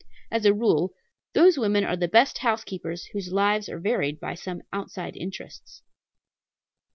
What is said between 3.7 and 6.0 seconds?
varied by some outside interests.